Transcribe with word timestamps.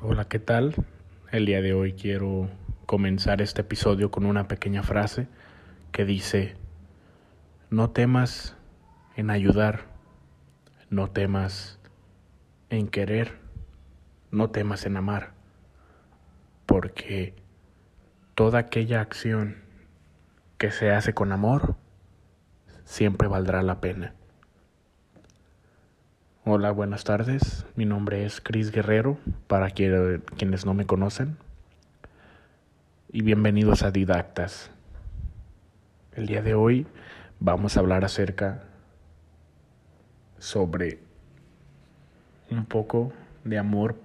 Hola, 0.00 0.28
¿qué 0.28 0.38
tal? 0.38 0.74
El 1.30 1.44
día 1.44 1.60
de 1.60 1.74
hoy 1.74 1.92
quiero 1.92 2.48
comenzar 2.86 3.42
este 3.42 3.60
episodio 3.60 4.10
con 4.10 4.24
una 4.24 4.48
pequeña 4.48 4.82
frase 4.82 5.28
que 5.92 6.06
dice, 6.06 6.54
no 7.68 7.90
temas 7.90 8.56
en 9.14 9.28
ayudar, 9.28 9.84
no 10.88 11.10
temas 11.10 11.78
en 12.70 12.88
querer, 12.88 13.36
no 14.30 14.48
temas 14.50 14.86
en 14.86 14.96
amar, 14.96 15.34
porque 16.64 17.34
toda 18.40 18.58
aquella 18.58 19.02
acción 19.02 19.56
que 20.56 20.70
se 20.70 20.90
hace 20.90 21.12
con 21.12 21.30
amor 21.30 21.76
siempre 22.84 23.28
valdrá 23.28 23.62
la 23.62 23.82
pena. 23.82 24.14
Hola, 26.46 26.70
buenas 26.70 27.04
tardes. 27.04 27.66
Mi 27.76 27.84
nombre 27.84 28.24
es 28.24 28.40
Cris 28.40 28.72
Guerrero, 28.72 29.18
para 29.46 29.68
quienes 29.68 30.64
no 30.64 30.72
me 30.72 30.86
conocen. 30.86 31.36
Y 33.12 33.20
bienvenidos 33.20 33.82
a 33.82 33.90
Didactas. 33.90 34.70
El 36.14 36.24
día 36.24 36.40
de 36.40 36.54
hoy 36.54 36.86
vamos 37.40 37.76
a 37.76 37.80
hablar 37.80 38.06
acerca 38.06 38.62
sobre 40.38 40.98
un 42.50 42.64
poco 42.64 43.12
de 43.44 43.58
amor 43.58 43.96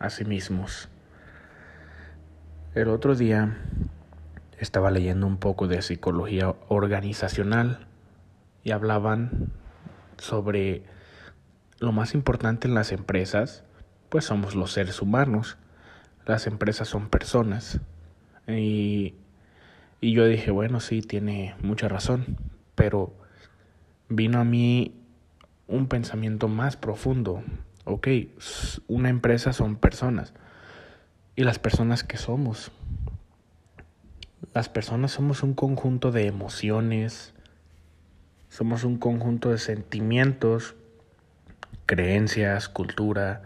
a 0.00 0.10
sí 0.10 0.24
mismos. 0.24 0.88
El 2.72 2.86
otro 2.86 3.16
día 3.16 3.56
estaba 4.60 4.92
leyendo 4.92 5.26
un 5.26 5.38
poco 5.38 5.66
de 5.66 5.82
psicología 5.82 6.54
organizacional 6.68 7.88
y 8.62 8.70
hablaban 8.70 9.50
sobre 10.18 10.84
lo 11.80 11.90
más 11.90 12.14
importante 12.14 12.68
en 12.68 12.74
las 12.74 12.92
empresas, 12.92 13.64
pues 14.08 14.26
somos 14.26 14.54
los 14.54 14.70
seres 14.70 15.02
humanos. 15.02 15.58
Las 16.26 16.46
empresas 16.46 16.86
son 16.86 17.08
personas. 17.08 17.80
Y, 18.46 19.16
y 20.00 20.12
yo 20.12 20.26
dije, 20.26 20.52
bueno, 20.52 20.78
sí, 20.78 21.02
tiene 21.02 21.56
mucha 21.62 21.88
razón. 21.88 22.36
Pero 22.76 23.12
vino 24.08 24.38
a 24.38 24.44
mí 24.44 24.94
un 25.66 25.88
pensamiento 25.88 26.46
más 26.46 26.76
profundo. 26.76 27.42
Ok, 27.84 28.06
una 28.86 29.08
empresa 29.08 29.52
son 29.52 29.74
personas. 29.74 30.34
¿Y 31.40 31.44
las 31.44 31.58
personas 31.58 32.04
que 32.04 32.18
somos? 32.18 32.70
Las 34.52 34.68
personas 34.68 35.12
somos 35.12 35.42
un 35.42 35.54
conjunto 35.54 36.12
de 36.12 36.26
emociones, 36.26 37.32
somos 38.50 38.84
un 38.84 38.98
conjunto 38.98 39.48
de 39.48 39.56
sentimientos, 39.56 40.76
creencias, 41.86 42.68
cultura. 42.68 43.40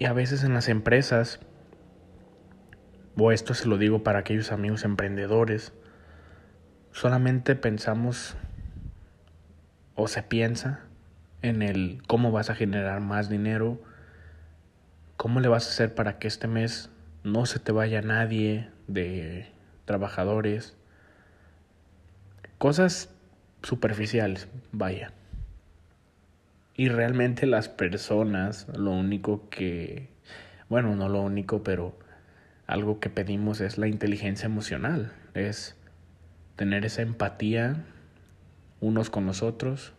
Y 0.00 0.06
a 0.06 0.12
veces 0.12 0.42
en 0.42 0.52
las 0.52 0.68
empresas, 0.68 1.38
o 3.16 3.30
esto 3.30 3.54
se 3.54 3.68
lo 3.68 3.78
digo 3.78 4.02
para 4.02 4.18
aquellos 4.18 4.50
amigos 4.50 4.82
emprendedores, 4.82 5.72
solamente 6.90 7.54
pensamos 7.54 8.34
o 9.94 10.08
se 10.08 10.24
piensa 10.24 10.80
en 11.40 11.62
el 11.62 12.02
cómo 12.08 12.32
vas 12.32 12.50
a 12.50 12.56
generar 12.56 12.98
más 12.98 13.28
dinero, 13.28 13.78
cómo 15.24 15.40
le 15.40 15.48
vas 15.48 15.66
a 15.66 15.70
hacer 15.70 15.94
para 15.94 16.18
que 16.18 16.28
este 16.28 16.48
mes 16.48 16.90
no 17.22 17.46
se 17.46 17.58
te 17.58 17.72
vaya 17.72 18.02
nadie 18.02 18.68
de 18.88 19.46
trabajadores, 19.86 20.76
cosas 22.58 23.08
superficiales, 23.62 24.48
vaya. 24.70 25.12
Y 26.74 26.90
realmente 26.90 27.46
las 27.46 27.70
personas, 27.70 28.66
lo 28.76 28.90
único 28.90 29.48
que, 29.48 30.10
bueno, 30.68 30.94
no 30.94 31.08
lo 31.08 31.22
único, 31.22 31.62
pero 31.62 31.98
algo 32.66 33.00
que 33.00 33.08
pedimos 33.08 33.62
es 33.62 33.78
la 33.78 33.88
inteligencia 33.88 34.44
emocional, 34.44 35.10
es 35.32 35.74
tener 36.56 36.84
esa 36.84 37.00
empatía 37.00 37.82
unos 38.82 39.08
con 39.08 39.24
los 39.24 39.42
otros, 39.42 39.94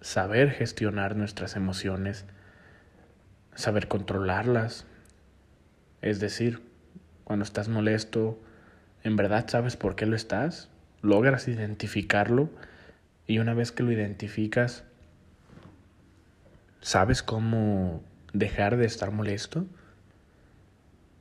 saber 0.00 0.50
gestionar 0.50 1.14
nuestras 1.14 1.54
emociones, 1.54 2.26
saber 3.54 3.88
controlarlas. 3.88 4.86
Es 6.02 6.20
decir, 6.20 6.62
cuando 7.24 7.44
estás 7.44 7.68
molesto, 7.68 8.38
¿en 9.02 9.16
verdad 9.16 9.46
sabes 9.48 9.76
por 9.76 9.96
qué 9.96 10.06
lo 10.06 10.16
estás? 10.16 10.68
¿Logras 11.02 11.48
identificarlo? 11.48 12.50
Y 13.26 13.38
una 13.38 13.54
vez 13.54 13.72
que 13.72 13.82
lo 13.82 13.92
identificas, 13.92 14.84
¿Sabes 16.84 17.22
cómo 17.22 18.04
dejar 18.34 18.76
de 18.76 18.84
estar 18.84 19.10
molesto? 19.10 19.64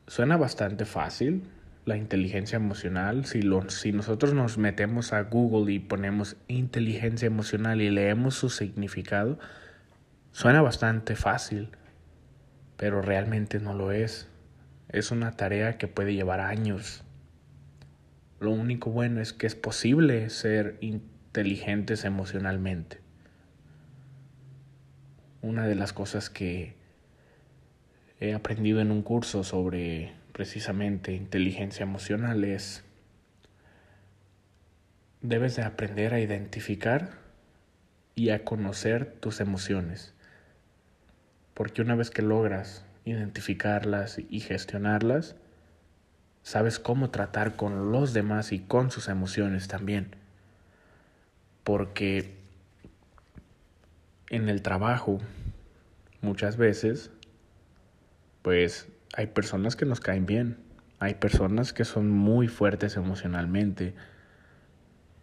Suena 0.08 0.36
bastante 0.36 0.84
fácil 0.84 1.44
la 1.86 1.96
inteligencia 1.96 2.58
emocional. 2.58 3.24
Si, 3.24 3.40
si 3.70 3.94
nosotros 3.94 4.34
nos 4.34 4.58
metemos 4.58 5.14
a 5.14 5.22
Google 5.22 5.72
y 5.72 5.80
ponemos 5.80 6.36
inteligencia 6.50 7.28
emocional 7.28 7.80
y 7.80 7.90
leemos 7.90 8.36
su 8.36 8.50
significado, 8.50 9.40
suena 10.34 10.62
bastante 10.62 11.16
fácil, 11.16 11.70
pero 12.84 13.02
realmente 13.02 13.62
no 13.62 13.74
lo 13.74 13.94
es. 13.94 14.28
Es 14.90 15.12
una 15.12 15.38
tarea 15.38 15.78
que 15.78 15.88
puede 15.88 16.14
llevar 16.14 16.42
años. 16.42 17.06
Lo 18.42 18.52
único 18.52 18.90
bueno 18.92 19.22
es 19.22 19.32
que 19.32 19.48
es 19.48 19.56
posible 19.56 20.30
ser 20.30 20.80
inteligentes 20.82 22.04
emocionalmente 22.04 23.00
una 25.42 25.66
de 25.66 25.76
las 25.76 25.94
cosas 25.94 26.30
que 26.30 26.76
he 28.20 28.34
aprendido 28.34 28.82
en 28.82 28.92
un 28.92 29.02
curso 29.02 29.46
sobre 29.46 30.12
precisamente 30.34 31.14
inteligencia 31.14 31.84
emocional 31.84 32.44
es 32.44 32.84
debes 35.22 35.56
de 35.56 35.64
aprender 35.64 36.14
a 36.14 36.20
identificar 36.20 37.12
y 38.14 38.32
a 38.32 38.44
conocer 38.44 39.14
tus 39.22 39.40
emociones. 39.40 40.14
Porque 41.54 41.82
una 41.82 41.96
vez 41.96 42.10
que 42.10 42.22
logras 42.22 42.86
identificarlas 43.06 44.20
y 44.30 44.40
gestionarlas, 44.40 45.36
sabes 46.42 46.80
cómo 46.80 47.10
tratar 47.10 47.56
con 47.56 47.92
los 47.92 48.14
demás 48.14 48.52
y 48.52 48.60
con 48.60 48.92
sus 48.92 49.08
emociones 49.08 49.68
también. 49.68 50.16
Porque 51.64 52.36
en 54.30 54.50
el 54.50 54.62
trabajo, 54.62 55.20
muchas 56.22 56.58
veces, 56.58 57.12
pues 58.42 58.88
hay 59.16 59.28
personas 59.28 59.76
que 59.76 59.86
nos 59.86 60.00
caen 60.00 60.26
bien, 60.26 60.58
hay 61.00 61.16
personas 61.16 61.74
que 61.74 61.86
son 61.86 62.10
muy 62.10 62.48
fuertes 62.48 62.98
emocionalmente, 62.98 63.94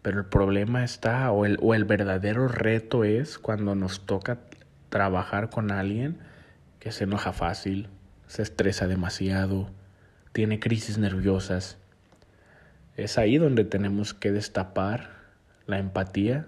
pero 0.02 0.20
el 0.20 0.26
problema 0.26 0.84
está, 0.84 1.30
o 1.32 1.44
el, 1.44 1.58
o 1.60 1.74
el 1.74 1.84
verdadero 1.84 2.48
reto 2.48 3.04
es 3.04 3.38
cuando 3.38 3.74
nos 3.74 4.06
toca 4.06 4.38
trabajar 4.90 5.48
con 5.48 5.72
alguien 5.72 6.18
que 6.78 6.92
se 6.92 7.04
enoja 7.04 7.32
fácil, 7.32 7.88
se 8.26 8.42
estresa 8.42 8.86
demasiado, 8.86 9.70
tiene 10.32 10.60
crisis 10.60 10.98
nerviosas. 10.98 11.78
Es 12.96 13.18
ahí 13.18 13.38
donde 13.38 13.64
tenemos 13.64 14.12
que 14.14 14.30
destapar 14.32 15.10
la 15.66 15.78
empatía 15.78 16.46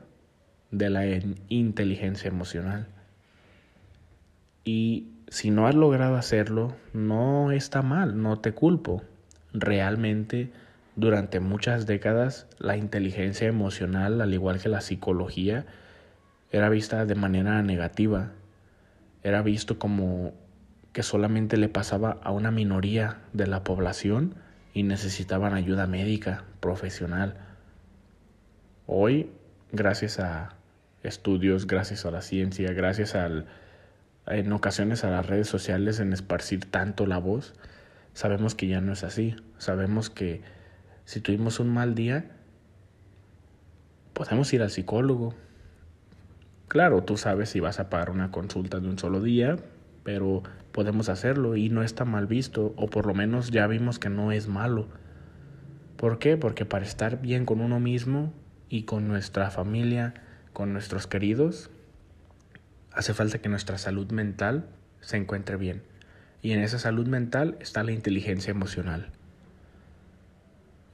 de 0.71 0.91
la 0.91 1.05
inteligencia 1.49 2.29
emocional. 2.29 2.89
Y 4.65 5.09
si 5.29 5.51
no 5.51 5.67
has 5.67 5.75
logrado 5.75 6.17
hacerlo, 6.17 6.75
no 6.93 7.53
está 7.53 7.83
mal, 7.83 8.21
no 8.21 8.39
te 8.39 8.53
culpo. 8.53 9.03
Realmente, 9.53 10.53
durante 10.97 11.41
muchas 11.41 11.87
décadas, 11.87 12.47
la 12.59 12.77
inteligencia 12.77 13.49
emocional, 13.49 14.21
al 14.21 14.35
igual 14.35 14.61
que 14.61 14.69
la 14.69 14.81
psicología, 14.81 15.67
era 16.53 16.69
vista 16.69 17.05
de 17.07 17.15
manera 17.15 17.63
negativa. 17.63 18.31
Era 19.23 19.43
visto 19.43 19.79
como 19.79 20.35
que 20.93 21.03
solamente 21.03 21.57
le 21.57 21.69
pasaba 21.69 22.19
a 22.23 22.31
una 22.31 22.51
minoría 22.51 23.19
de 23.33 23.47
la 23.47 23.65
población 23.65 24.35
y 24.75 24.83
necesitaban 24.83 25.55
ayuda 25.55 25.87
médica, 25.87 26.45
profesional. 26.61 27.37
Hoy, 28.87 29.31
gracias 29.73 30.21
a 30.21 30.55
estudios, 31.03 31.67
gracias 31.67 32.05
a 32.05 32.11
la 32.11 32.21
ciencia, 32.21 32.73
gracias 32.73 33.15
al, 33.15 33.47
en 34.27 34.53
ocasiones 34.53 35.05
a 35.05 35.11
las 35.11 35.27
redes 35.27 35.49
sociales 35.49 35.99
en 35.99 36.13
esparcir 36.13 36.71
tanto 36.71 37.07
la 37.07 37.19
voz, 37.19 37.55
sabemos 38.13 38.55
que 38.55 38.69
ya 38.69 38.81
no 38.81 38.93
es 38.93 39.05
así. 39.05 39.37
Sabemos 39.59 40.11
que 40.11 40.43
si 41.07 41.21
tuvimos 41.21 41.61
un 41.61 41.71
mal 41.71 41.95
día, 41.95 42.27
podemos 44.13 44.53
ir 44.53 44.63
al 44.63 44.71
psicólogo. 44.71 45.35
Claro, 46.73 47.05
tú 47.05 47.19
sabes 47.19 47.51
si 47.51 47.61
vas 47.61 47.81
a 47.81 47.91
pagar 47.91 48.09
una 48.09 48.31
consulta 48.31 48.81
de 48.81 48.89
un 48.89 48.99
solo 48.99 49.21
día, 49.21 49.57
pero 50.05 50.43
podemos 50.73 51.11
hacerlo 51.11 51.55
y 51.55 51.69
no 51.69 51.83
está 51.83 52.07
mal 52.07 52.27
visto, 52.27 52.73
o 52.79 52.89
por 52.89 53.05
lo 53.05 53.13
menos 53.13 53.51
ya 53.51 53.67
vimos 53.67 53.99
que 53.99 54.09
no 54.09 54.33
es 54.33 54.49
malo. 54.49 54.89
¿Por 55.99 56.19
qué? 56.19 56.39
Porque 56.39 56.65
para 56.65 56.87
estar 56.87 57.21
bien 57.21 57.45
con 57.45 57.61
uno 57.61 57.79
mismo 57.79 58.33
y 58.71 58.85
con 58.85 59.07
nuestra 59.07 59.51
familia, 59.51 60.15
con 60.55 60.73
nuestros 60.73 61.07
queridos, 61.07 61.69
hace 62.91 63.13
falta 63.13 63.37
que 63.37 63.51
nuestra 63.51 63.77
salud 63.77 64.11
mental 64.11 64.65
se 65.03 65.19
encuentre 65.19 65.59
bien. 65.59 65.83
Y 66.41 66.53
en 66.53 66.61
esa 66.61 66.79
salud 66.79 67.07
mental 67.07 67.59
está 67.61 67.85
la 67.85 67.93
inteligencia 67.93 68.51
emocional. 68.51 69.11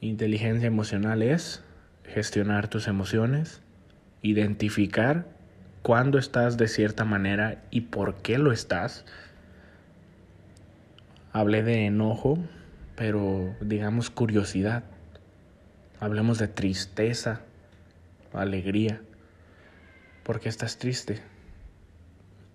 Inteligencia 0.00 0.66
emocional 0.66 1.22
es 1.22 1.62
gestionar 2.02 2.66
tus 2.66 2.88
emociones, 2.88 3.62
identificar 4.22 5.37
cuándo 5.88 6.18
estás 6.18 6.58
de 6.58 6.68
cierta 6.68 7.06
manera 7.06 7.62
y 7.70 7.80
por 7.80 8.16
qué 8.16 8.36
lo 8.36 8.52
estás. 8.52 9.06
Hablé 11.32 11.62
de 11.62 11.86
enojo, 11.86 12.38
pero 12.94 13.56
digamos 13.62 14.10
curiosidad. 14.10 14.84
Hablemos 15.98 16.38
de 16.38 16.46
tristeza, 16.46 17.40
alegría. 18.34 19.00
¿Por 20.24 20.40
qué 20.40 20.50
estás 20.50 20.76
triste? 20.76 21.22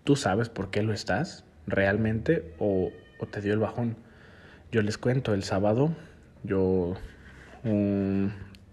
¿Tú 0.03 0.15
sabes 0.15 0.50
por 0.50 0.69
qué 0.69 0.83
lo 0.83 0.94
estás 0.94 1.44
realmente 1.65 2.53
o, 2.59 2.91
o 3.18 3.25
te 3.25 3.41
dio 3.41 3.53
el 3.53 3.59
bajón? 3.59 3.95
Yo 4.71 4.83
les 4.83 5.00
cuento, 5.00 5.33
el 5.33 5.41
sábado 5.41 5.95
yo, 6.44 6.94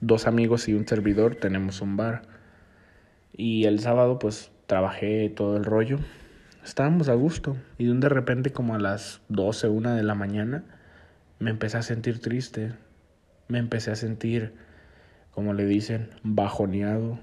dos 0.02 0.26
amigos 0.26 0.68
y 0.68 0.74
un 0.74 0.86
servidor 0.86 1.36
tenemos 1.36 1.80
un 1.80 1.96
bar 1.96 2.29
y 3.32 3.64
el 3.64 3.80
sábado 3.80 4.18
pues 4.18 4.50
trabajé 4.66 5.28
todo 5.30 5.56
el 5.56 5.64
rollo. 5.64 5.98
Estábamos 6.64 7.08
a 7.08 7.14
gusto 7.14 7.56
y 7.78 7.86
de 7.86 8.08
repente 8.08 8.52
como 8.52 8.74
a 8.74 8.78
las 8.78 9.20
12, 9.28 9.68
una 9.68 9.94
de 9.94 10.02
la 10.02 10.14
mañana 10.14 10.64
me 11.40 11.50
empecé 11.50 11.78
a 11.78 11.82
sentir 11.82 12.20
triste. 12.20 12.72
Me 13.48 13.58
empecé 13.58 13.90
a 13.90 13.96
sentir, 13.96 14.52
como 15.32 15.54
le 15.54 15.64
dicen, 15.64 16.10
bajoneado. 16.22 17.18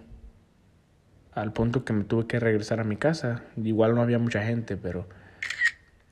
Al 1.32 1.54
punto 1.54 1.86
que 1.86 1.94
me 1.94 2.04
tuve 2.04 2.26
que 2.26 2.40
regresar 2.40 2.80
a 2.80 2.84
mi 2.84 2.98
casa. 2.98 3.44
Igual 3.56 3.96
no 3.96 4.02
había 4.02 4.18
mucha 4.18 4.44
gente, 4.44 4.76
pero 4.76 5.08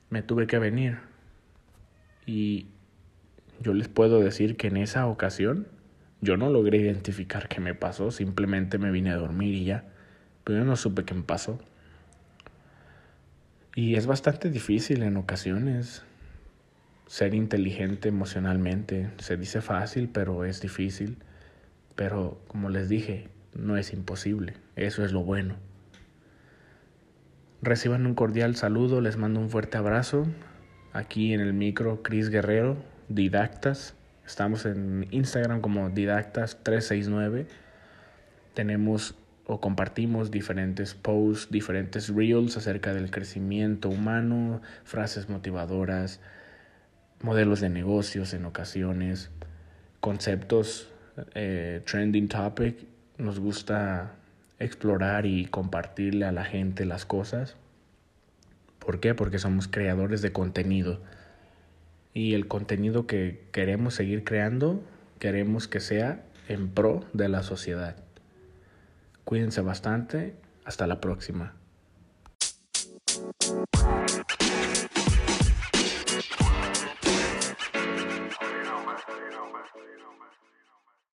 me 0.08 0.22
tuve 0.22 0.46
que 0.46 0.58
venir. 0.58 0.98
Y 2.24 2.68
yo 3.60 3.74
les 3.74 3.88
puedo 3.88 4.20
decir 4.20 4.56
que 4.56 4.68
en 4.68 4.76
esa 4.76 5.06
ocasión 5.06 5.66
yo 6.26 6.36
no 6.36 6.50
logré 6.50 6.78
identificar 6.78 7.48
qué 7.48 7.60
me 7.60 7.74
pasó, 7.74 8.10
simplemente 8.10 8.76
me 8.78 8.90
vine 8.90 9.12
a 9.12 9.16
dormir 9.16 9.54
y 9.54 9.64
ya. 9.64 9.84
Pero 10.44 10.58
yo 10.58 10.64
no 10.64 10.76
supe 10.76 11.04
qué 11.04 11.14
me 11.14 11.22
pasó. 11.22 11.58
Y 13.74 13.94
es 13.94 14.06
bastante 14.06 14.50
difícil 14.50 15.02
en 15.02 15.16
ocasiones 15.16 16.02
ser 17.06 17.34
inteligente 17.34 18.08
emocionalmente. 18.08 19.10
Se 19.18 19.36
dice 19.36 19.60
fácil, 19.60 20.08
pero 20.12 20.44
es 20.44 20.60
difícil. 20.60 21.18
Pero 21.94 22.40
como 22.48 22.70
les 22.70 22.88
dije, 22.88 23.28
no 23.54 23.76
es 23.76 23.92
imposible. 23.92 24.54
Eso 24.74 25.04
es 25.04 25.12
lo 25.12 25.22
bueno. 25.22 25.54
Reciban 27.62 28.06
un 28.06 28.14
cordial 28.14 28.56
saludo, 28.56 29.00
les 29.00 29.16
mando 29.16 29.40
un 29.40 29.50
fuerte 29.50 29.78
abrazo. 29.78 30.26
Aquí 30.92 31.32
en 31.32 31.40
el 31.40 31.52
micro, 31.52 32.02
Cris 32.02 32.30
Guerrero, 32.30 32.76
Didactas. 33.08 33.94
Estamos 34.26 34.66
en 34.66 35.06
Instagram 35.12 35.60
como 35.60 35.88
Didactas369. 35.90 37.46
Tenemos 38.54 39.14
o 39.46 39.60
compartimos 39.60 40.32
diferentes 40.32 40.94
posts, 40.94 41.50
diferentes 41.52 42.08
reels 42.08 42.56
acerca 42.56 42.92
del 42.92 43.12
crecimiento 43.12 43.88
humano, 43.88 44.60
frases 44.82 45.28
motivadoras, 45.28 46.20
modelos 47.22 47.60
de 47.60 47.68
negocios 47.68 48.34
en 48.34 48.44
ocasiones, 48.44 49.30
conceptos, 50.00 50.88
eh, 51.34 51.82
trending 51.86 52.26
topic. 52.26 52.84
Nos 53.18 53.38
gusta 53.38 54.16
explorar 54.58 55.26
y 55.26 55.46
compartirle 55.46 56.26
a 56.26 56.32
la 56.32 56.44
gente 56.44 56.84
las 56.84 57.06
cosas. 57.06 57.54
¿Por 58.80 58.98
qué? 58.98 59.14
Porque 59.14 59.38
somos 59.38 59.68
creadores 59.68 60.20
de 60.20 60.32
contenido 60.32 61.00
y 62.16 62.32
el 62.32 62.48
contenido 62.48 63.06
que 63.06 63.42
queremos 63.52 63.92
seguir 63.92 64.24
creando, 64.24 64.82
queremos 65.18 65.68
que 65.68 65.80
sea 65.80 66.24
en 66.48 66.70
pro 66.70 67.04
de 67.12 67.28
la 67.28 67.42
sociedad. 67.42 67.94
Cuídense 69.24 69.60
bastante, 69.60 70.34
hasta 70.64 70.86
la 70.86 70.98
próxima. 71.02 71.52